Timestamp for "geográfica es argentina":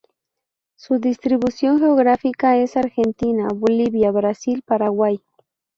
1.77-3.49